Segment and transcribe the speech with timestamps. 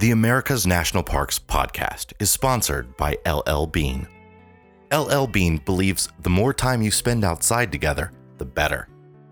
[0.00, 4.08] The America's National Parks podcast is sponsored by LL Bean.
[4.90, 8.88] LL Bean believes the more time you spend outside together, the better.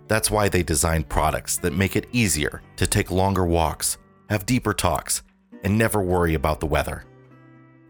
[0.09, 3.97] That's why they design products that make it easier to take longer walks,
[4.29, 5.23] have deeper talks,
[5.65, 7.07] and never worry about the weather.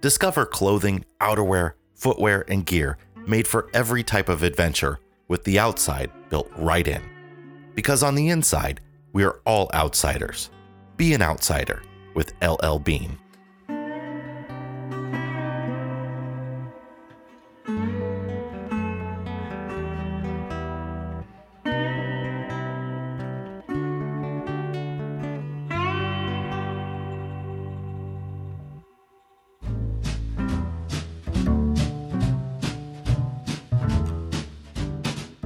[0.00, 6.12] Discover clothing, outerwear, footwear, and gear made for every type of adventure with the outside
[6.30, 7.02] built right in.
[7.74, 8.80] Because on the inside,
[9.12, 10.50] we are all outsiders.
[10.96, 11.82] Be an outsider
[12.18, 13.16] with LL Bean.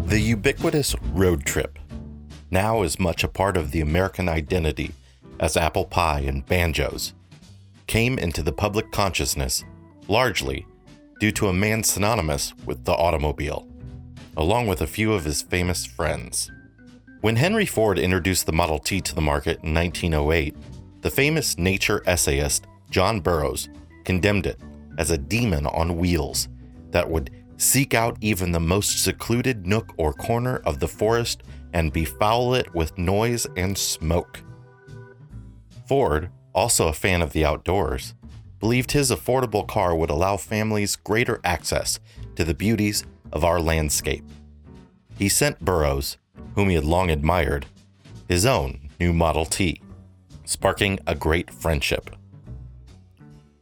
[0.06, 1.78] The ubiquitous road trip
[2.50, 4.92] now is much a part of the American identity
[5.42, 7.12] as apple pie and banjos,
[7.87, 9.64] came into the public consciousness
[10.09, 10.64] largely
[11.20, 13.69] due to a man synonymous with the automobile,
[14.36, 16.50] along with a few of his famous friends.
[17.20, 20.56] When Henry Ford introduced the Model T to the market in 1908,
[21.03, 23.69] the famous nature essayist John Burroughs
[24.05, 24.61] condemned it
[24.98, 26.48] as a demon on wheels
[26.91, 31.92] that would seek out even the most secluded nook or corner of the forest and
[31.92, 34.41] befoul it with noise and smoke.
[35.92, 38.14] Ford, also a fan of the outdoors,
[38.60, 42.00] believed his affordable car would allow families greater access
[42.34, 44.24] to the beauties of our landscape.
[45.18, 46.16] He sent Burroughs,
[46.54, 47.66] whom he had long admired,
[48.26, 49.82] his own new Model T,
[50.46, 52.08] sparking a great friendship.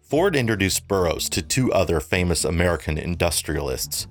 [0.01, 4.07] Ford introduced Burroughs to two other famous American industrialists,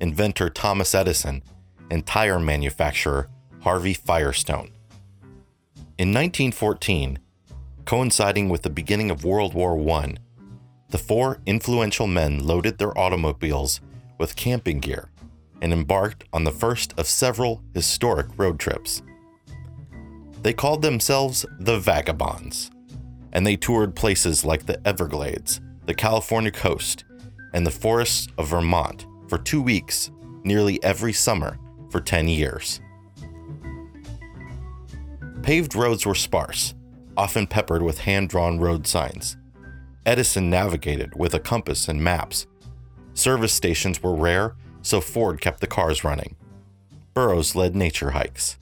[0.00, 1.42] inventor Thomas Edison
[1.90, 3.28] and tire manufacturer
[3.62, 4.70] Harvey Firestone.
[5.98, 7.18] In 1914,
[7.86, 10.16] coinciding with the beginning of World War I,
[10.90, 13.80] the four influential men loaded their automobiles
[14.18, 15.08] with camping gear
[15.62, 19.02] and embarked on the first of several historic road trips.
[20.42, 22.70] They called themselves the Vagabonds,
[23.32, 27.04] and they toured places like the Everglades, the California coast,
[27.54, 30.10] and the forests of Vermont for two weeks
[30.44, 31.56] nearly every summer
[31.90, 32.80] for 10 years.
[35.42, 36.74] Paved roads were sparse,
[37.16, 39.36] often peppered with hand drawn road signs.
[40.04, 42.46] Edison navigated with a compass and maps.
[43.14, 46.36] Service stations were rare, so Ford kept the cars running.
[47.14, 48.58] Burroughs led nature hikes.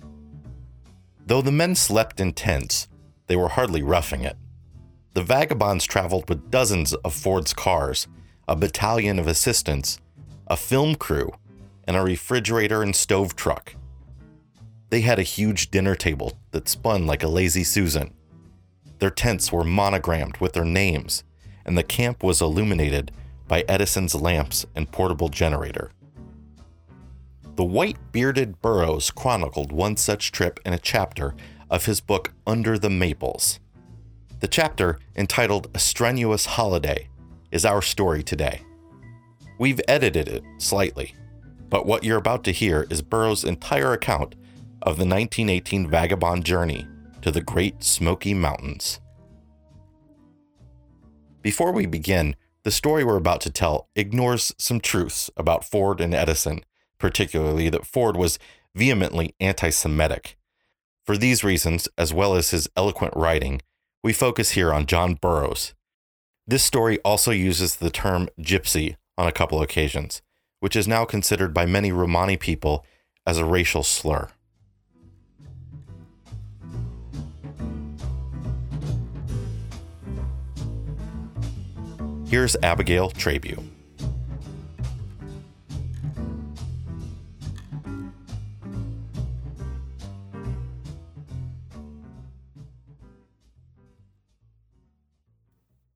[1.27, 2.89] Though the men slept in tents,
[3.27, 4.37] they were hardly roughing it.
[5.15, 8.07] The vagabonds traveled with dozens of Ford's cars,
[8.49, 10.01] a battalion of assistants,
[10.47, 11.33] a film crew,
[11.85, 13.75] and a refrigerator and stove truck.
[14.91, 18.15] They had a huge dinner table that spun like a lazy Susan.
[18.99, 21.25] Their tents were monogrammed with their names,
[21.65, 23.11] and the camp was illuminated
[23.49, 25.91] by Edison's lamps and portable generator.
[27.57, 31.35] The white bearded Burroughs chronicled one such trip in a chapter
[31.71, 33.61] of his book Under the Maples.
[34.41, 37.09] The chapter, entitled A Strenuous Holiday,
[37.51, 38.63] is our story today.
[39.59, 41.15] We've edited it slightly,
[41.71, 44.35] but what you're about to hear is Burroughs' entire account
[44.83, 46.87] of the 1918 vagabond journey
[47.25, 49.01] to the Great Smoky Mountains.
[51.41, 56.13] Before we begin, the story we're about to tell ignores some truths about Ford and
[56.13, 56.61] Edison,
[56.99, 58.39] particularly that Ford was
[58.75, 60.37] vehemently anti Semitic.
[61.03, 63.63] For these reasons, as well as his eloquent writing,
[64.03, 65.73] we focus here on John Burroughs.
[66.47, 70.21] This story also uses the term gypsy on a couple occasions,
[70.61, 72.85] which is now considered by many Romani people
[73.27, 74.29] as a racial slur.
[82.27, 83.63] Here's Abigail Trabue.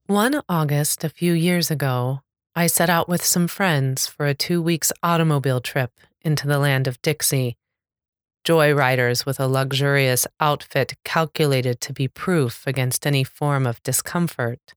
[0.05, 2.21] One August a few years ago,
[2.55, 5.91] I set out with some friends for a two weeks automobile trip
[6.21, 7.57] into the land of Dixie.
[8.43, 14.73] Joyriders with a luxurious outfit calculated to be proof against any form of discomfort.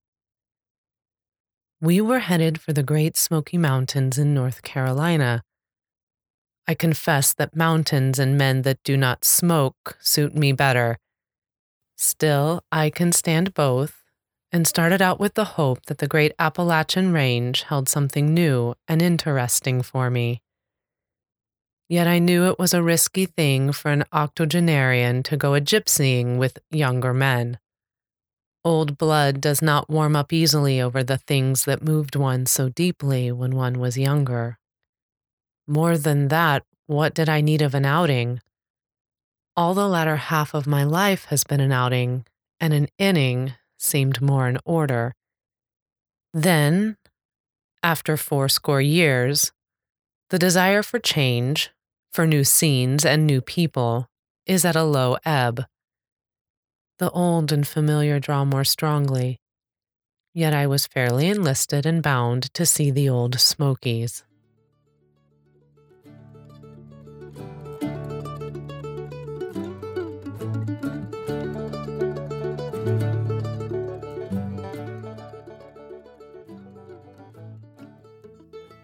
[1.83, 5.43] We were headed for the Great Smoky Mountains in North Carolina.
[6.69, 11.01] I confess that mountains and men that do not smoke suit me better.
[11.97, 14.05] Still, I can stand both
[14.53, 19.03] and started out with the hope that the great Appalachian Range held something new and
[19.03, 20.41] interesting for me.
[21.89, 26.39] Yet I knew it was a risky thing for an octogenarian to go a gypsying
[26.39, 27.59] with younger men.
[28.65, 33.33] Old blood does not warm up easily over the things that moved one so deeply
[33.33, 34.59] when one was younger.
[35.67, 38.41] More than that, what did I need of an outing?
[39.57, 42.25] All the latter half of my life has been an outing,
[42.61, 45.13] and an inning seemed more in order.
[46.33, 46.97] Then,
[47.83, 49.53] after fourscore years,
[50.31, 51.71] the desire for change,
[52.13, 54.09] for new scenes and new people,
[54.47, 55.67] is at a low ebb.
[56.99, 59.41] The old and familiar draw more strongly,
[60.35, 64.25] yet I was fairly enlisted and bound to see the old Smokies.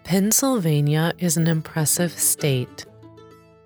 [0.09, 2.87] Pennsylvania is an impressive state.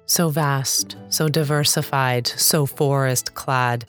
[0.06, 3.86] So vast, so diversified, so forest clad.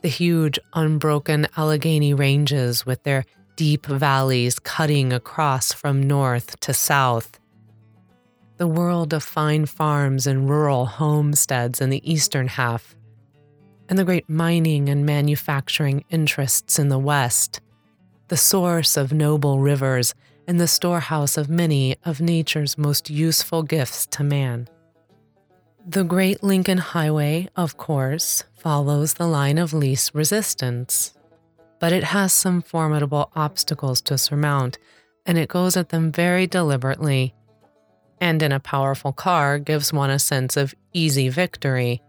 [0.00, 3.24] The huge, unbroken Allegheny ranges with their
[3.56, 7.40] deep valleys cutting across from north to south.
[8.58, 12.94] The world of fine farms and rural homesteads in the eastern half.
[13.88, 17.60] And the great mining and manufacturing interests in the west.
[18.28, 20.14] The source of noble rivers
[20.46, 24.68] and the storehouse of many of nature's most useful gifts to man.
[25.86, 31.14] The Great Lincoln Highway, of course, follows the line of least resistance,
[31.80, 34.78] but it has some formidable obstacles to surmount,
[35.24, 37.34] and it goes at them very deliberately.
[38.20, 42.02] And in a powerful car gives one a sense of easy victory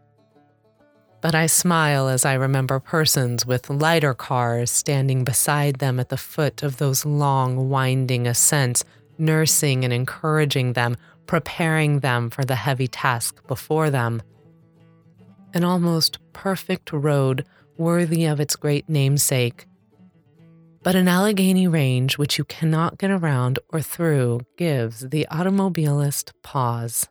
[1.22, 6.18] but I smile as I remember persons with lighter cars standing beside them at the
[6.18, 8.86] foot of those long, winding ascents,
[9.18, 10.96] nursing and encouraging them,
[11.30, 14.20] preparing them for the heavy task before them.
[15.54, 17.46] An almost perfect road
[17.78, 19.68] worthy of its great namesake.
[20.82, 27.08] But an Allegheny range which you cannot get around or through gives the automobilist pause.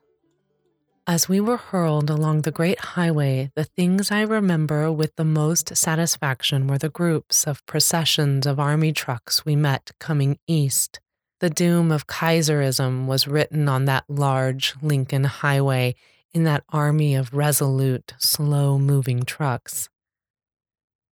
[1.06, 5.76] As we were hurled along the great highway, the things I remember with the most
[5.76, 10.98] satisfaction were the groups of processions of army trucks we met coming east.
[11.40, 15.94] The doom of Kaiserism was written on that large Lincoln highway
[16.32, 19.88] in that army of resolute, slow moving trucks.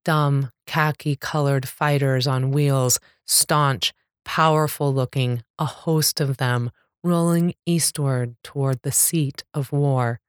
[0.05, 3.93] Dumb, khaki colored fighters on wheels, staunch,
[4.25, 6.71] powerful looking, a host of them
[7.05, 10.21] rolling eastward toward the seat of war.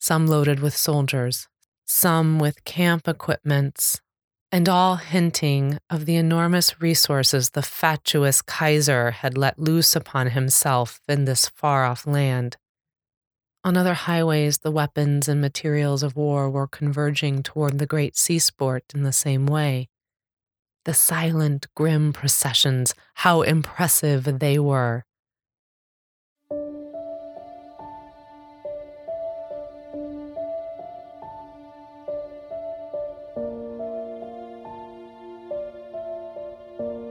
[0.00, 1.46] Some loaded with soldiers,
[1.84, 4.00] some with camp equipments,
[4.50, 11.00] and all hinting of the enormous resources the fatuous Kaiser had let loose upon himself
[11.08, 12.56] in this far off land.
[13.64, 18.38] On other highways, the weapons and materials of war were converging toward the great sea
[18.38, 19.88] sport in the same way.
[20.84, 25.04] The silent, grim processions, how impressive they were.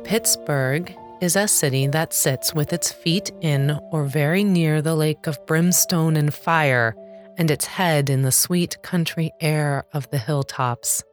[0.07, 5.27] Pittsburgh is a city that sits with its feet in or very near the lake
[5.27, 6.95] of brimstone and fire,
[7.37, 11.03] and its head in the sweet country air of the hilltops.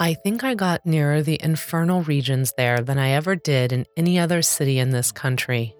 [0.00, 4.18] I think I got nearer the infernal regions there than I ever did in any
[4.18, 5.76] other city in this country.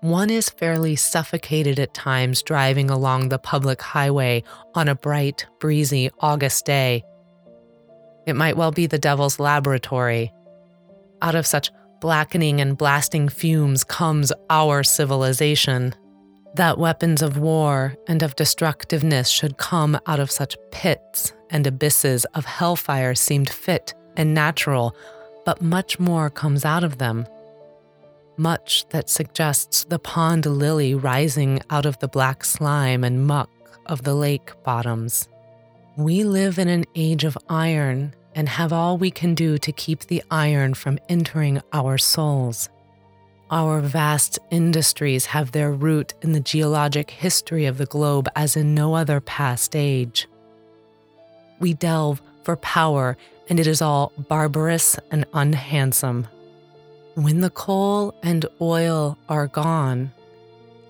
[0.00, 4.42] One is fairly suffocated at times driving along the public highway
[4.74, 7.04] on a bright, breezy August day
[8.26, 10.32] it might well be the devil's laboratory.
[11.20, 15.94] Out of such blackening and blasting fumes comes our civilization.
[16.54, 22.24] That weapons of war and of destructiveness should come out of such pits and abysses
[22.34, 24.94] of hellfire seemed fit and natural,
[25.44, 27.26] but much more comes out of them.
[28.36, 33.50] Much that suggests the pond lily rising out of the black slime and muck
[33.86, 35.28] of the lake bottoms.
[35.96, 40.06] We live in an age of iron and have all we can do to keep
[40.06, 42.70] the iron from entering our souls.
[43.50, 48.74] Our vast industries have their root in the geologic history of the globe as in
[48.74, 50.26] no other past age.
[51.60, 53.18] We delve for power,
[53.50, 56.26] and it is all barbarous and unhandsome.
[57.16, 60.12] When the coal and oil are gone,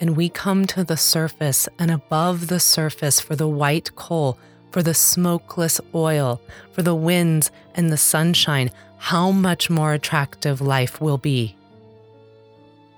[0.00, 4.38] and we come to the surface and above the surface for the white coal,
[4.72, 6.40] for the smokeless oil,
[6.72, 11.56] for the winds and the sunshine, how much more attractive life will be.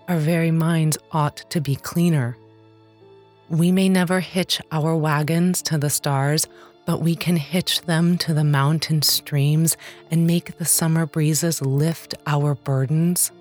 [0.08, 2.36] Our very minds ought to be cleaner.
[3.48, 6.46] We may never hitch our wagons to the stars,
[6.86, 9.76] but we can hitch them to the mountain streams
[10.10, 13.32] and make the summer breezes lift our burdens,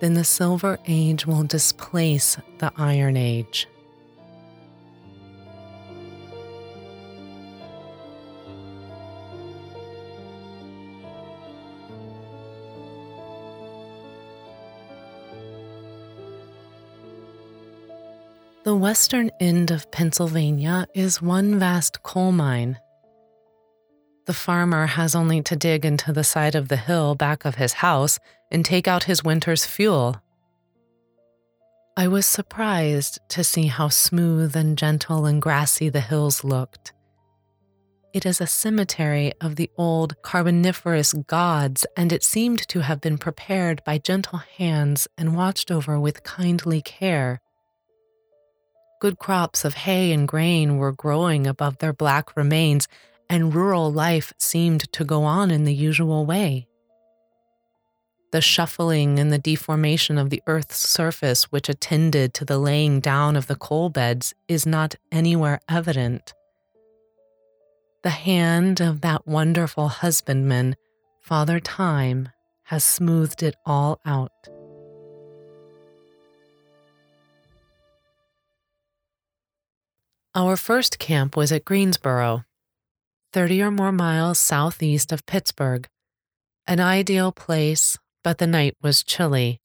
[0.00, 3.68] then the Silver Age will displace the Iron Age.
[18.78, 22.78] Western end of Pennsylvania is one vast coal mine.
[24.26, 27.72] The farmer has only to dig into the side of the hill back of his
[27.74, 28.18] house
[28.52, 30.22] and take out his winter's fuel.
[31.96, 36.92] I was surprised to see how smooth and gentle and grassy the hills looked.
[38.14, 43.18] It is a cemetery of the old carboniferous gods, and it seemed to have been
[43.18, 47.40] prepared by gentle hands and watched over with kindly care.
[49.00, 52.88] Good crops of hay and grain were growing above their black remains,
[53.30, 56.66] and rural life seemed to go on in the usual way.
[58.32, 63.36] The shuffling and the deformation of the earth's surface, which attended to the laying down
[63.36, 66.34] of the coal beds, is not anywhere evident.
[68.02, 70.74] The hand of that wonderful husbandman,
[71.20, 72.30] Father Time,
[72.64, 74.32] has smoothed it all out.
[80.34, 82.44] Our first camp was at Greensboro,
[83.32, 85.88] 30 or more miles southeast of Pittsburgh.
[86.66, 89.60] An ideal place, but the night was chilly.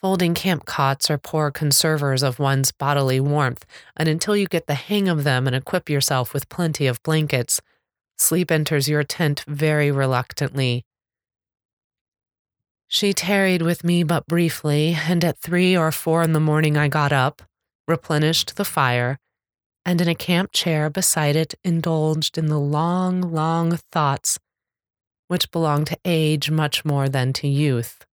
[0.00, 4.74] Folding camp cots are poor conservers of one's bodily warmth, and until you get the
[4.74, 7.60] hang of them and equip yourself with plenty of blankets,
[8.16, 10.84] sleep enters your tent very reluctantly.
[12.88, 16.88] She tarried with me but briefly, and at three or four in the morning I
[16.88, 17.42] got up,
[17.86, 19.18] replenished the fire,
[19.86, 24.38] and in a camp chair beside it indulged in the long, long thoughts
[25.28, 28.04] which belong to age much more than to youth.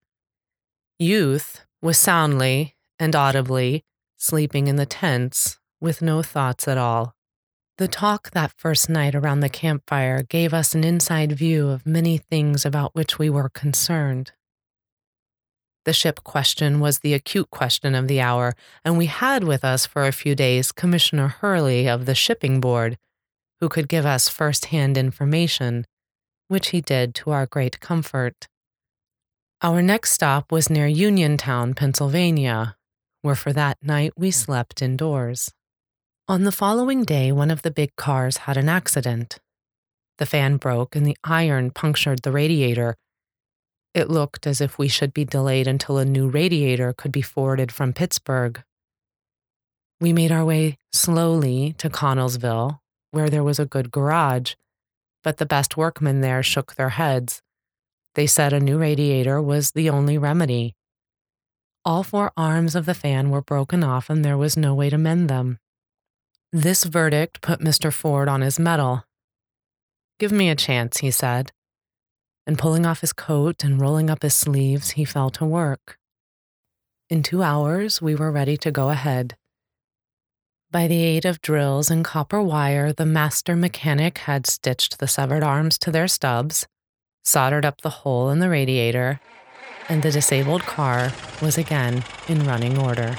[0.99, 3.83] Youth was soundly and audibly
[4.17, 7.15] sleeping in the tents with no thoughts at all.
[7.77, 12.19] The talk that first night around the campfire gave us an inside view of many
[12.19, 14.31] things about which we were concerned.
[15.85, 19.85] The ship question was the acute question of the hour, and we had with us
[19.85, 22.97] for a few days Commissioner Hurley of the Shipping Board,
[23.59, 25.85] who could give us first hand information,
[26.47, 28.47] which he did to our great comfort.
[29.61, 32.75] Our next stop was near Uniontown, Pennsylvania,
[33.21, 35.51] where for that night we slept indoors.
[36.27, 39.39] On the following day, one of the big cars had an accident.
[40.17, 42.95] The fan broke and the iron punctured the radiator,
[43.93, 47.71] it looked as if we should be delayed until a new radiator could be forwarded
[47.71, 48.63] from Pittsburgh.
[50.01, 52.79] We made our way slowly to Connellsville,
[53.11, 54.55] where there was a good garage,
[55.23, 57.41] but the best workmen there shook their heads.
[58.15, 60.75] They said a new radiator was the only remedy.
[61.85, 64.97] All four arms of the fan were broken off and there was no way to
[64.97, 65.59] mend them.
[66.51, 67.91] This verdict put Mr.
[67.91, 69.03] Ford on his mettle.
[70.19, 71.51] Give me a chance, he said
[72.45, 75.97] and pulling off his coat and rolling up his sleeves, he fell to work.
[77.09, 79.35] In two hours, we were ready to go ahead.
[80.71, 85.43] By the aid of drills and copper wire, the master mechanic had stitched the severed
[85.43, 86.65] arms to their stubs,
[87.23, 89.19] soldered up the hole in the radiator,
[89.87, 93.15] and the disabled car was again in running order.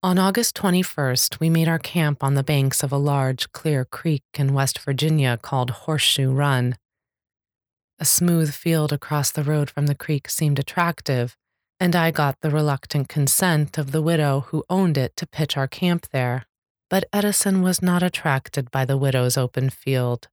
[0.00, 4.22] On August 21st, we made our camp on the banks of a large, clear creek
[4.34, 6.76] in West Virginia called Horseshoe Run.
[7.98, 11.36] A smooth field across the road from the creek seemed attractive,
[11.80, 15.66] and I got the reluctant consent of the widow who owned it to pitch our
[15.66, 16.46] camp there.
[16.88, 20.28] But Edison was not attracted by the widow's open field.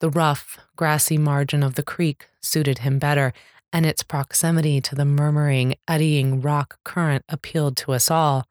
[0.00, 3.32] The rough, grassy margin of the creek suited him better,
[3.72, 8.46] and its proximity to the murmuring, eddying rock current appealed to us all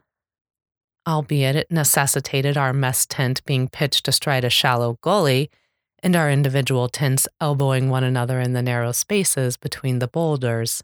[1.08, 5.50] albeit it necessitated our mess tent being pitched astride a shallow gully
[6.04, 10.84] and our individual tents elbowing one another in the narrow spaces between the boulders.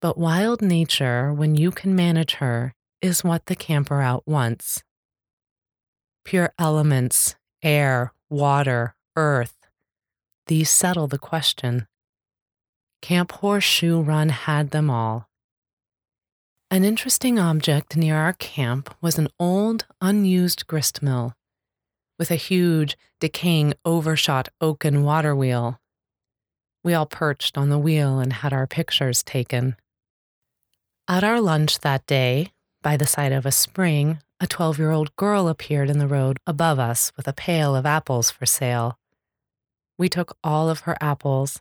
[0.00, 4.82] But wild nature, when you can manage her, is what the camper out wants.
[6.24, 9.54] Pure elements, air, water, earth,
[10.46, 11.86] these settle the question.
[13.00, 15.28] Camp Horseshoe Run had them all.
[16.72, 21.34] An interesting object near our camp was an old, unused grist mill
[22.18, 25.78] with a huge, decaying, overshot oaken water wheel.
[26.82, 29.76] We all perched on the wheel and had our pictures taken.
[31.06, 35.14] At our lunch that day, by the side of a spring, a 12 year old
[35.16, 38.98] girl appeared in the road above us with a pail of apples for sale.
[39.98, 41.60] We took all of her apples.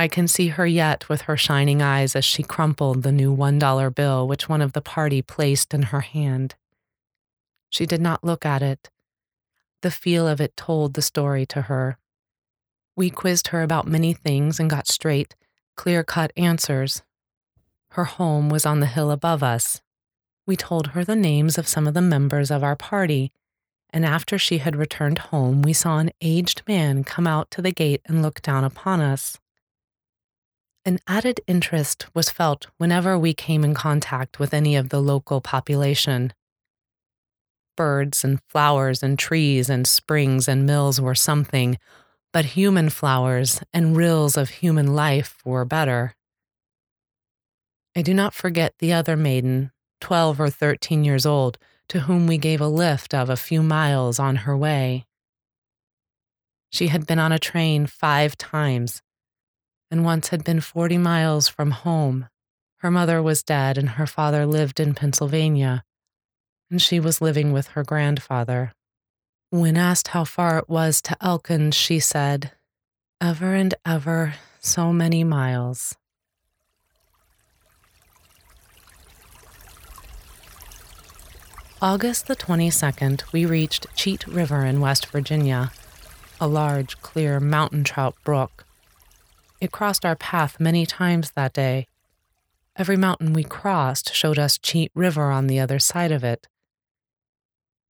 [0.00, 3.94] I can see her yet with her shining eyes as she crumpled the new $1
[3.94, 6.54] bill which one of the party placed in her hand.
[7.68, 8.88] She did not look at it.
[9.82, 11.98] The feel of it told the story to her.
[12.96, 15.36] We quizzed her about many things and got straight,
[15.76, 17.02] clear cut answers.
[17.90, 19.82] Her home was on the hill above us.
[20.46, 23.32] We told her the names of some of the members of our party,
[23.90, 27.70] and after she had returned home, we saw an aged man come out to the
[27.70, 29.38] gate and look down upon us.
[30.86, 35.42] An added interest was felt whenever we came in contact with any of the local
[35.42, 36.32] population.
[37.76, 41.76] Birds and flowers and trees and springs and mills were something,
[42.32, 46.14] but human flowers and rills of human life were better.
[47.94, 51.58] I do not forget the other maiden, 12 or 13 years old,
[51.88, 55.04] to whom we gave a lift of a few miles on her way.
[56.70, 59.02] She had been on a train five times
[59.90, 62.28] and once had been 40 miles from home.
[62.78, 65.84] Her mother was dead and her father lived in Pennsylvania,
[66.70, 68.72] and she was living with her grandfather.
[69.50, 72.52] When asked how far it was to Elkins, she said,
[73.20, 75.96] Ever and ever, so many miles.
[81.82, 85.72] August the 22nd, we reached Cheat River in West Virginia,
[86.38, 88.66] a large, clear mountain trout brook.
[89.60, 91.86] It crossed our path many times that day.
[92.76, 96.48] Every mountain we crossed showed us Cheat River on the other side of it.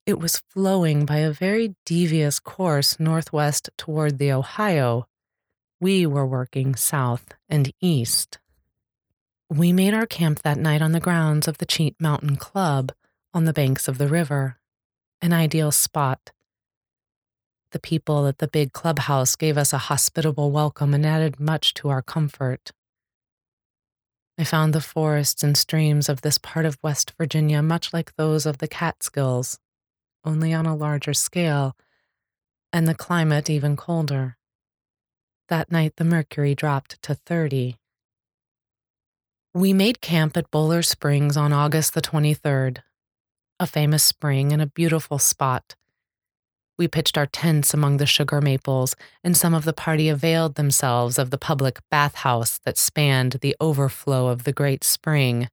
[0.04, 5.06] It was flowing by a very devious course northwest toward the Ohio.
[5.78, 8.38] We were working south and east.
[9.48, 12.92] We made our camp that night on the grounds of the Cheat Mountain Club
[13.32, 14.58] on the banks of the river,
[15.22, 16.32] an ideal spot.
[17.72, 21.88] The people at the big clubhouse gave us a hospitable welcome and added much to
[21.88, 22.72] our comfort.
[24.36, 28.46] I found the forests and streams of this part of West Virginia much like those
[28.46, 29.58] of the Catskills,
[30.24, 31.76] only on a larger scale,
[32.72, 34.36] and the climate even colder.
[35.48, 37.76] That night the mercury dropped to 30.
[39.52, 42.78] We made camp at Bolar Springs on August the 23rd,
[43.58, 45.74] a famous spring and a beautiful spot.
[46.80, 51.18] We pitched our tents among the sugar maples, and some of the party availed themselves
[51.18, 55.50] of the public bathhouse that spanned the overflow of the great spring.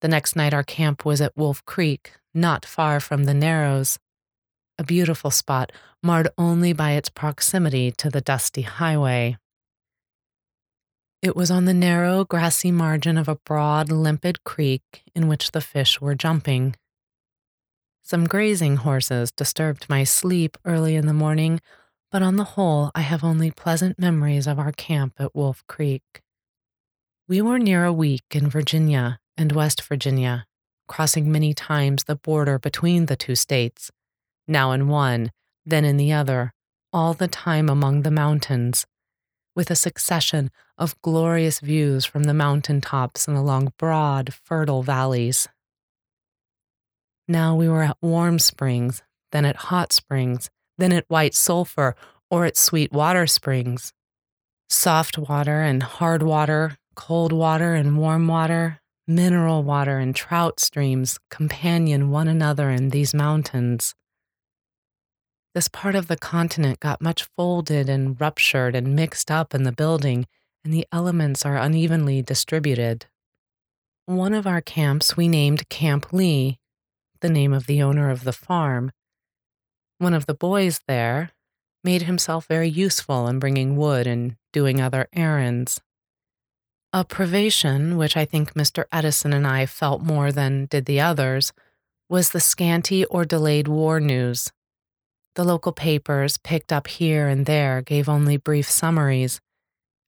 [0.00, 3.98] The next night, our camp was at Wolf Creek, not far from the Narrows,
[4.78, 5.72] a beautiful spot
[6.04, 9.38] marred only by its proximity to the dusty highway.
[11.20, 15.60] It was on the narrow, grassy margin of a broad, limpid creek in which the
[15.60, 16.76] fish were jumping.
[18.10, 21.60] Some grazing horses disturbed my sleep early in the morning,
[22.10, 26.02] but on the whole, I have only pleasant memories of our camp at Wolf Creek.
[27.28, 30.44] We were near a week in Virginia and West Virginia,
[30.88, 33.92] crossing many times the border between the two states,
[34.48, 35.30] now in one,
[35.64, 36.52] then in the other,
[36.92, 38.86] all the time among the mountains,
[39.54, 45.46] with a succession of glorious views from the mountain tops and along broad, fertile valleys.
[47.30, 51.94] Now we were at Warm Springs, then at Hot Springs, then at White Sulphur
[52.28, 53.92] or at Sweet Water Springs.
[54.68, 61.20] Soft water and hard water, cold water and warm water, mineral water and trout streams
[61.30, 63.94] companion one another in these mountains.
[65.54, 69.70] This part of the continent got much folded and ruptured and mixed up in the
[69.70, 70.26] building,
[70.64, 73.06] and the elements are unevenly distributed.
[74.06, 76.59] One of our camps we named Camp Lee,
[77.20, 78.92] the name of the owner of the farm.
[79.98, 81.30] One of the boys there
[81.84, 85.80] made himself very useful in bringing wood and doing other errands.
[86.92, 88.84] A privation, which I think Mr.
[88.90, 91.52] Edison and I felt more than did the others,
[92.08, 94.50] was the scanty or delayed war news.
[95.36, 99.40] The local papers, picked up here and there, gave only brief summaries,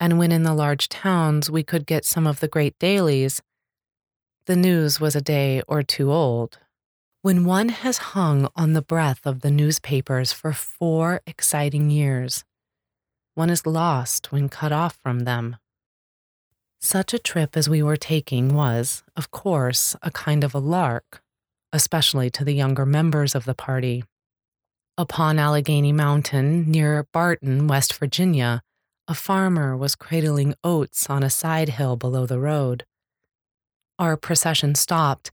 [0.01, 3.41] and when in the large towns we could get some of the great dailies,
[4.47, 6.59] the news was a day or two old.
[7.23, 12.43] When one has hung on the breath of the newspapers for four exciting years,
[13.37, 15.55] one is lost when cut off from them.
[16.81, 21.23] Such a trip as we were taking was, of course, a kind of a lark,
[21.73, 24.03] especially to the younger members of the party.
[24.99, 28.63] Upon Allegheny Mountain, near Bartow, West Virginia,
[29.07, 32.85] a farmer was cradling oats on a side hill below the road.
[33.97, 35.31] Our procession stopped,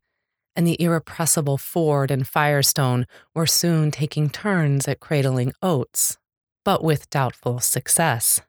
[0.55, 6.17] and the irrepressible Ford and Firestone were soon taking turns at cradling oats,
[6.65, 8.41] but with doubtful success.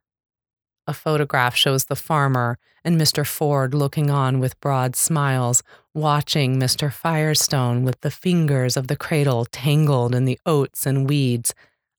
[0.86, 3.26] A photograph shows the farmer and Mr.
[3.26, 5.62] Ford looking on with broad smiles,
[5.94, 6.92] watching Mr.
[6.92, 11.54] Firestone with the fingers of the cradle tangled in the oats and weeds,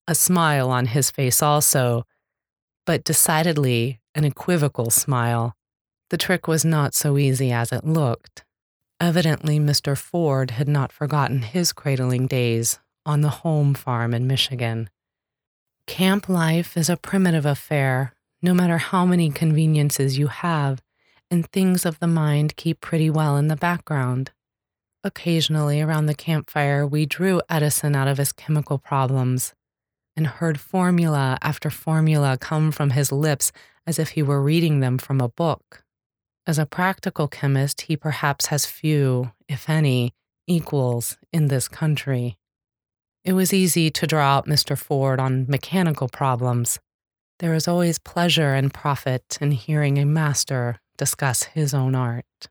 [0.07, 2.03] a smile on his face also,
[2.85, 5.55] but decidedly an equivocal smile.
[6.09, 8.43] The trick was not so easy as it looked.
[9.01, 9.97] Evidently, Mr.
[9.97, 14.91] Ford had not forgotten his cradling days on the home farm in Michigan.
[15.87, 20.83] Camp life is a primitive affair no matter how many conveniences you have,
[21.31, 24.31] and things of the mind keep pretty well in the background.
[25.03, 29.55] Occasionally, around the campfire, we drew Edison out of his chemical problems
[30.15, 33.51] and heard formula after formula come from his lips
[33.87, 35.83] as if he were reading them from a book.
[36.47, 40.13] As a practical chemist, he perhaps has few, if any,
[40.47, 42.37] equals in this country.
[43.23, 44.77] It was easy to draw out Mr.
[44.77, 46.79] Ford on mechanical problems,
[47.41, 52.47] there is always pleasure and profit in hearing a master discuss his own art.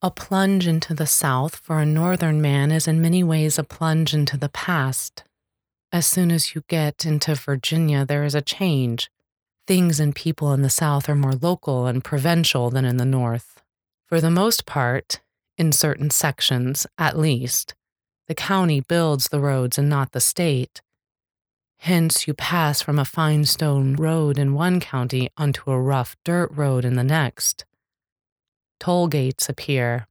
[0.00, 4.14] A plunge into the South for a Northern man is in many ways a plunge
[4.14, 5.24] into the past.
[5.92, 9.10] As soon as you get into Virginia, there is a change.
[9.66, 13.62] Things and people in the South are more local and provincial than in the North.
[14.06, 15.20] For the most part,
[15.58, 17.74] in certain sections at least,
[18.28, 20.82] the county builds the roads and not the state.
[21.78, 26.50] Hence, you pass from a fine stone road in one county onto a rough dirt
[26.52, 27.64] road in the next.
[28.78, 30.06] Toll gates appear.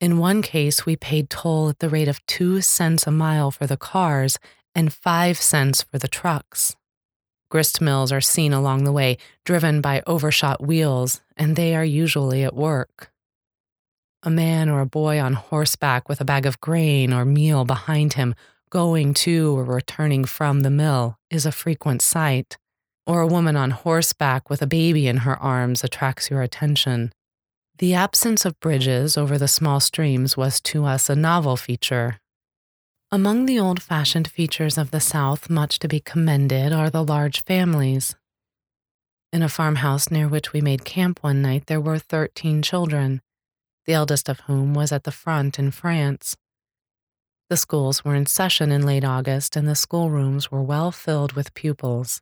[0.00, 3.66] In one case, we paid toll at the rate of two cents a mile for
[3.66, 4.38] the cars
[4.74, 6.76] and five cents for the trucks.
[7.54, 12.42] Grist mills are seen along the way, driven by overshot wheels, and they are usually
[12.42, 13.12] at work.
[14.24, 18.14] A man or a boy on horseback with a bag of grain or meal behind
[18.14, 18.34] him
[18.70, 22.58] going to or returning from the mill is a frequent sight,
[23.06, 27.12] or a woman on horseback with a baby in her arms attracts your attention.
[27.78, 32.18] The absence of bridges over the small streams was to us a novel feature.
[33.14, 37.44] Among the old fashioned features of the South, much to be commended are the large
[37.44, 38.16] families.
[39.32, 43.22] In a farmhouse near which we made camp one night, there were 13 children,
[43.86, 46.36] the eldest of whom was at the front in France.
[47.48, 51.54] The schools were in session in late August, and the schoolrooms were well filled with
[51.54, 52.20] pupils.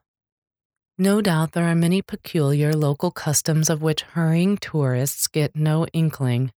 [0.99, 6.51] No doubt there are many peculiar local customs of which hurrying tourists get no inkling.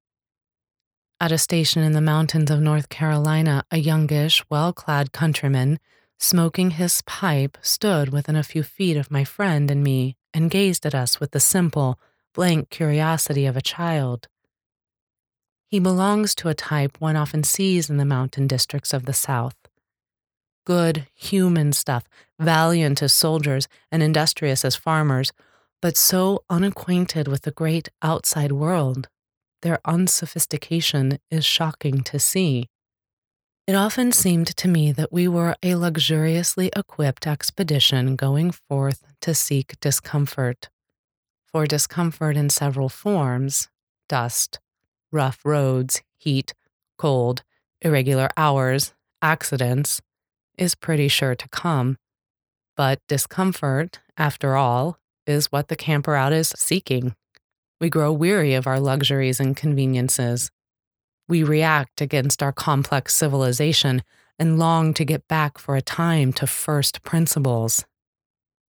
[1.19, 5.79] At a station in the mountains of North Carolina, a youngish, well clad countryman,
[6.19, 10.85] smoking his pipe, stood within a few feet of my friend and me and gazed
[10.85, 11.99] at us with the simple,
[12.35, 14.29] blank curiosity of a child.
[15.67, 19.57] He belongs to a type one often sees in the mountain districts of the South.
[20.67, 22.05] Good, human stuff,
[22.39, 25.33] valiant as soldiers and industrious as farmers,
[25.81, 29.09] but so unacquainted with the great outside world.
[29.63, 32.69] Their unsophistication is shocking to see.
[33.67, 39.35] It often seemed to me that we were a luxuriously equipped expedition going forth to
[39.35, 40.69] seek discomfort.
[41.47, 43.69] For discomfort in several forms
[44.09, 44.61] dust,
[45.11, 46.55] rough roads, heat,
[46.97, 47.43] cold,
[47.81, 50.01] irregular hours, accidents,
[50.57, 51.97] is pretty sure to come.
[52.77, 57.17] But discomfort, after all, is what the camper out is seeking.
[57.81, 60.51] We grow weary of our luxuries and conveniences.
[61.29, 64.03] We react against our complex civilization
[64.39, 67.85] and long to get back for a time to first principles.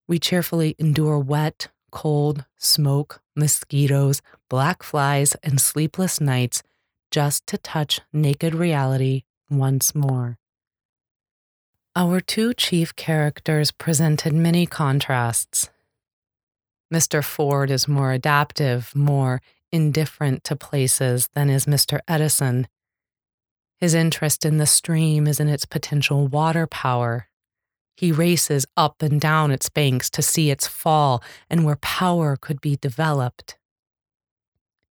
[0.08, 6.62] We cheerfully endure wet, cold, smoke, mosquitoes, black flies, and sleepless nights
[7.10, 10.38] just to touch naked reality once more.
[11.94, 15.70] Our two chief characters presented many contrasts.
[16.92, 17.22] Mr.
[17.22, 19.40] Ford is more adaptive, more
[19.72, 21.98] indifferent to places than is Mr.
[22.06, 22.68] Edison.
[23.78, 27.28] His interest in the stream is in its potential water power,
[27.96, 32.60] he races up and down its banks to see its fall and where power could
[32.60, 33.56] be developed.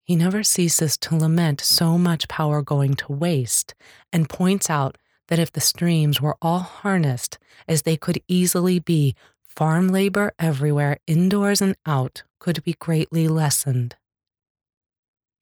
[0.02, 3.74] He never ceases to lament so much power going to waste
[4.12, 9.14] and points out that if the streams were all harnessed as they could easily be,
[9.56, 13.96] farm labor everywhere, indoors and out, could be greatly lessened.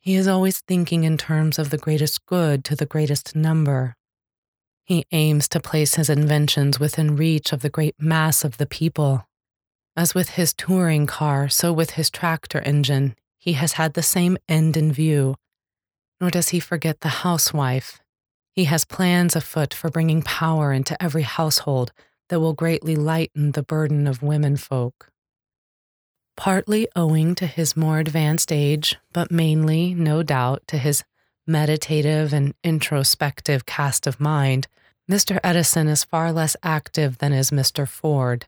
[0.00, 3.96] He is always thinking in terms of the greatest good to the greatest number.
[4.84, 9.26] He aims to place his inventions within reach of the great mass of the people.
[9.96, 14.38] As with his touring car, so with his tractor engine, he has had the same
[14.48, 15.36] end in view
[16.20, 18.00] Nor does he forget the housewife.
[18.54, 21.92] He has plans afoot for bringing power into every household
[22.28, 25.10] that will greatly lighten the burden of womenfolk.
[26.36, 31.04] Partly owing to his more advanced age, but mainly, no doubt, to his
[31.46, 34.66] meditative and introspective cast of mind,
[35.10, 35.38] Mr.
[35.44, 37.86] Edison is far less active than is Mr.
[37.86, 38.46] Ford.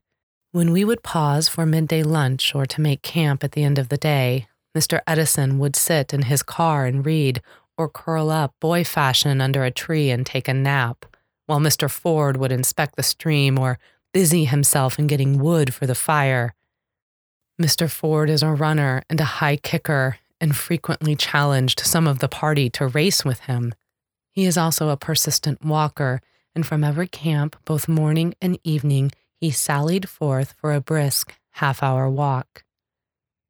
[0.52, 3.90] When we would pause for midday lunch or to make camp at the end of
[3.90, 5.00] the day, Mr.
[5.06, 7.42] Edison would sit in his car and read,
[7.76, 11.04] or curl up boy fashion under a tree and take a nap,
[11.46, 11.90] while Mr.
[11.90, 13.78] Ford would inspect the stream or
[14.12, 16.54] busy himself in getting wood for the fire.
[17.61, 17.90] Mr.
[17.90, 22.68] Ford is a runner and a high kicker and frequently challenged some of the party
[22.70, 23.74] to race with him.
[24.30, 26.20] He is also a persistent walker
[26.56, 31.82] and from every camp, both morning and evening, he sallied forth for a brisk half
[31.82, 32.64] hour walk.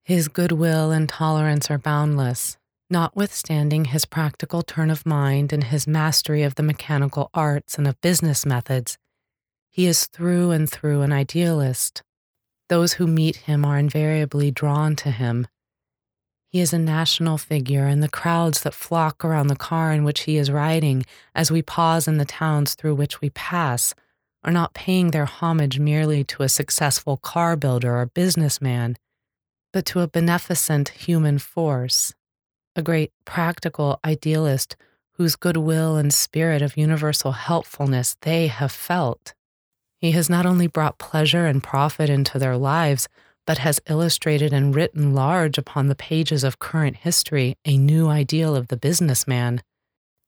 [0.03, 2.59] His goodwill and tolerance are boundless,
[2.91, 8.01] notwithstanding his practical turn of mind and his mastery of the mechanical arts and of
[8.01, 8.99] business methods.
[9.71, 12.03] He is through and through an idealist.
[12.69, 15.47] Those who meet him are invariably drawn to him,
[16.57, 20.23] he is a national figure, and the crowds that flock around the car in which
[20.23, 23.95] he is riding as we pause in the towns through which we pass
[24.43, 28.97] are not paying their homage merely to a successful car builder or businessman,
[29.73, 32.15] but to a beneficent human force,
[32.77, 34.77] a great practical idealist
[35.13, 39.35] whose goodwill and spirit of universal helpfulness they have felt.
[39.99, 43.09] He has not only brought pleasure and profit into their lives,
[43.47, 48.55] but has illustrated and written large upon the pages of current history a new ideal
[48.55, 49.63] of the businessman,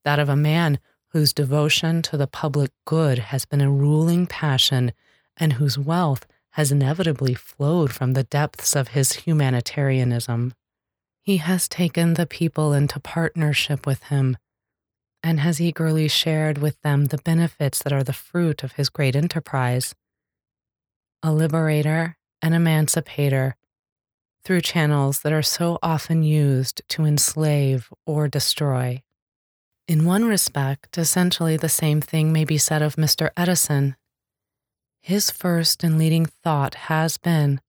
[0.04, 4.92] that of a man whose devotion to the public good has been a ruling passion
[5.36, 10.54] and whose wealth has inevitably flowed from the depths of his humanitarianism.
[11.28, 14.38] He has taken the people into partnership with him
[15.22, 19.14] and has eagerly shared with them the benefits that are the fruit of his great
[19.14, 19.94] enterprise.
[21.22, 23.56] A liberator an emancipator
[24.42, 29.02] through channels that are so often used to enslave or destroy.
[29.86, 33.28] In one respect, essentially the same thing may be said of Mr.
[33.36, 33.96] Edison.
[35.02, 37.60] His first and leading thought has been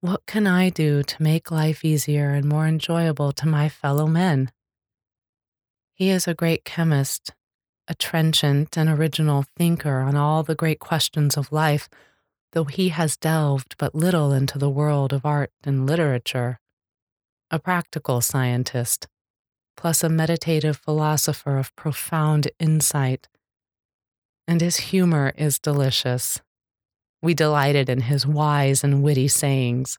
[0.00, 4.50] what can I do to make life easier and more enjoyable to my fellow men?
[5.94, 7.32] He is a great chemist,
[7.88, 11.88] a trenchant and original thinker on all the great questions of life
[12.56, 16.58] though he has delved but little into the world of art and literature.
[17.50, 19.08] A practical scientist,
[19.76, 23.28] plus a meditative philosopher of profound insight.
[24.48, 26.40] And his humor is delicious.
[27.22, 29.98] We delighted in his wise and witty sayings.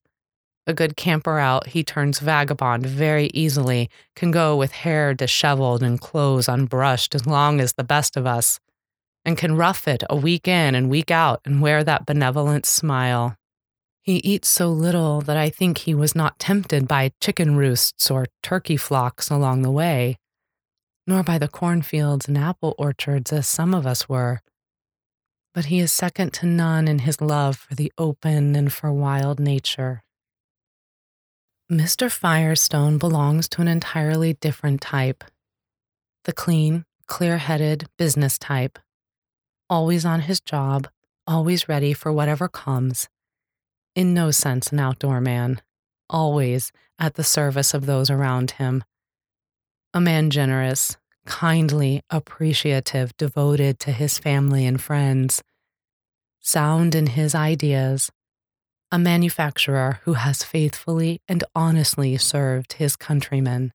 [0.65, 5.99] A good camper out, he turns vagabond very easily, can go with hair disheveled and
[5.99, 8.59] clothes unbrushed as long as the best of us
[9.27, 13.35] and can rough it a week in and week out and wear that benevolent smile.
[14.01, 18.27] He eats so little that I think he was not tempted by chicken roosts or
[18.41, 20.17] turkey flocks along the way,
[21.05, 24.41] nor by the cornfields and apple orchards as some of us were.
[25.57, 29.39] But he is second to none in his love for the open and for wild
[29.39, 30.03] nature.
[31.71, 32.11] Mr.
[32.11, 35.23] Firestone belongs to an entirely different type
[36.25, 38.77] the clean, clear headed business type
[39.67, 40.89] always on his job,
[41.25, 43.09] always ready for whatever comes.
[43.95, 45.59] In no sense an outdoor man,
[46.07, 48.83] always at the service of those around him.
[49.91, 55.41] A man generous, kindly, appreciative, devoted to his family and friends.
[56.41, 58.11] Sound in his ideas.
[58.91, 63.73] A manufacturer who has faithfully and honestly served his countrymen.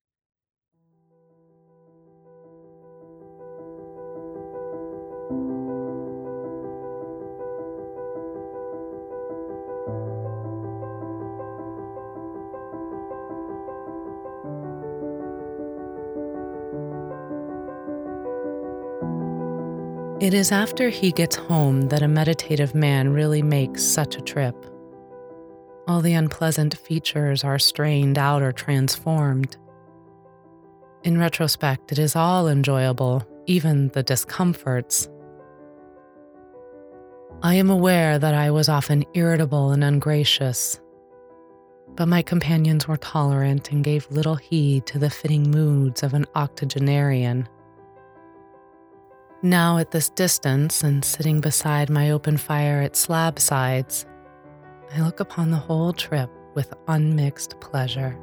[20.22, 24.54] It is after he gets home that a meditative man really makes such a trip.
[25.88, 29.56] All the unpleasant features are strained out or transformed.
[31.02, 35.08] In retrospect, it is all enjoyable, even the discomforts.
[37.42, 40.78] I am aware that I was often irritable and ungracious,
[41.96, 46.26] but my companions were tolerant and gave little heed to the fitting moods of an
[46.36, 47.48] octogenarian.
[49.44, 54.04] Now, at this distance and sitting beside my open fire at Slabsides,
[54.94, 58.16] I look upon the whole trip with unmixed pleasure.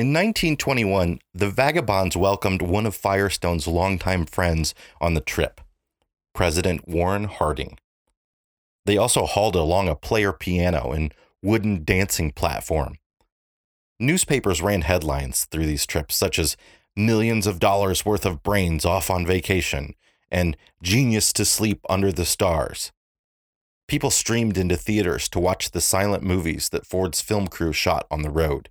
[0.00, 5.60] In 1921, the Vagabonds welcomed one of Firestone's longtime friends on the trip,
[6.32, 7.78] President Warren Harding.
[8.86, 12.94] They also hauled along a player piano and wooden dancing platform.
[13.98, 16.56] Newspapers ran headlines through these trips, such as
[16.96, 19.94] Millions of Dollars Worth of Brains Off on Vacation
[20.30, 22.90] and Genius to Sleep Under the Stars.
[23.86, 28.22] People streamed into theaters to watch the silent movies that Ford's film crew shot on
[28.22, 28.70] the road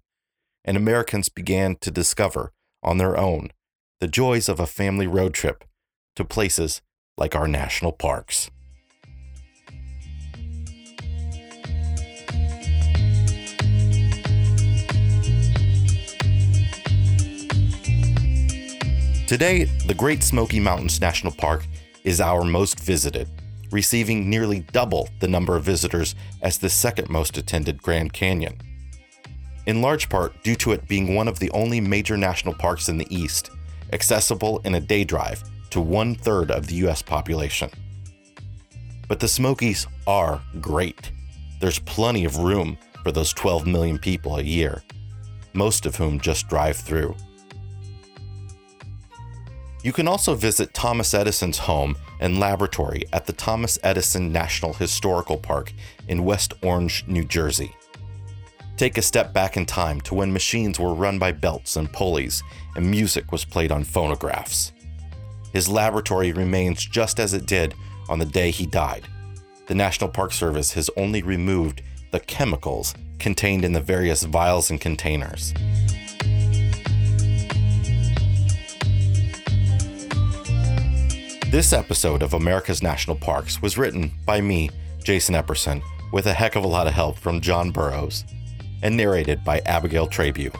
[0.66, 2.52] and Americans began to discover
[2.84, 3.50] on their own
[4.00, 5.64] the joys of a family road trip
[6.16, 6.82] to places
[7.18, 8.50] like our national parks.
[19.28, 21.68] Today, the Great Smoky Mountains National Park
[22.04, 23.30] is our most visited,
[23.70, 28.60] receiving nearly double the number of visitors as the second most attended Grand Canyon
[29.70, 32.98] in large part due to it being one of the only major national parks in
[32.98, 33.52] the East,
[33.94, 37.70] accessible in a day drive to one third of the US population.
[39.08, 41.12] But the Smokies are great.
[41.62, 44.82] There's plenty of room for those 12 million people a year,
[45.54, 47.16] most of whom just drive through.
[49.84, 55.38] You can also visit Thomas Edison's home and laboratory at the Thomas Edison National Historical
[55.38, 55.74] Park
[56.08, 57.76] in West Orange, New Jersey.
[58.80, 62.42] Take a step back in time to when machines were run by belts and pulleys
[62.78, 64.72] and music was played on phonographs.
[65.52, 67.76] His laboratory remains just as it did
[68.08, 69.06] on the day he died.
[69.68, 74.80] The National Park Service has only removed the chemicals contained in the various vials and
[74.80, 75.54] containers.
[81.52, 84.70] This episode of America's National Parks was written by me,
[85.04, 85.82] Jason Epperson,
[86.14, 88.24] with a heck of a lot of help from John Burroughs
[88.82, 90.52] and narrated by Abigail Trabue.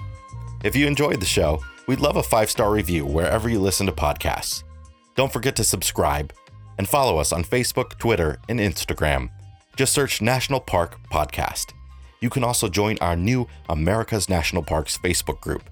[0.64, 3.92] If you enjoyed the show, we'd love a five star review wherever you listen to
[3.92, 4.64] podcasts.
[5.16, 6.34] Don't forget to subscribe
[6.78, 9.30] and follow us on Facebook, Twitter, and Instagram.
[9.76, 11.74] Just search National Park Podcast.
[12.22, 15.70] You can also join our new America's National Parks Facebook group.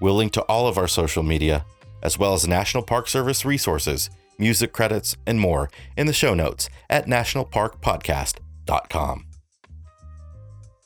[0.00, 1.64] We'll link to all of our social media,
[2.02, 6.68] as well as National Park Service resources, music credits, and more in the show notes
[6.88, 9.29] at nationalparkpodcast.com.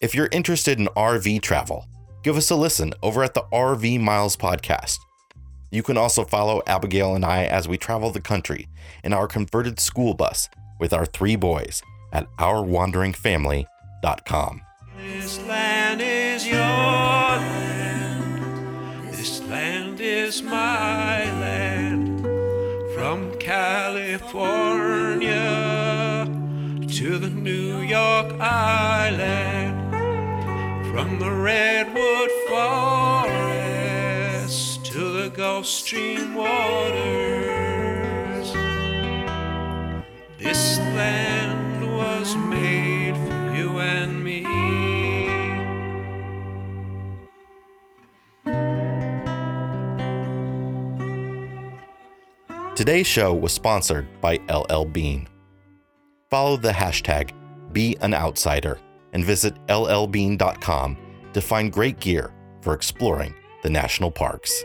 [0.05, 1.87] If you're interested in RV travel,
[2.23, 4.99] give us a listen over at the RV Miles podcast.
[5.71, 8.69] You can also follow Abigail and I as we travel the country
[9.03, 11.81] in our converted school bus with our three boys
[12.13, 14.63] at ourwanderingfamily.com.
[14.99, 18.27] This land is your land.
[19.11, 22.21] This land is my land.
[22.95, 26.27] From California
[26.89, 29.74] to the New York Island.
[31.15, 32.31] From the redwood
[33.39, 36.93] forest to the Gulf Stream waters,
[40.39, 44.43] this land was made for you and me.
[52.75, 55.29] Today's show was sponsored by LL Bean.
[56.29, 57.31] Follow the hashtag
[57.73, 58.81] BeAnOutsider
[59.13, 61.04] and visit llbean.com
[61.35, 64.65] to find great gear for exploring the national parks.